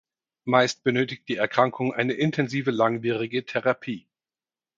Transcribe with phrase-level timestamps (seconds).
[0.45, 4.07] Meist benötigt die Erkrankung eine intensive langwierige Therapie.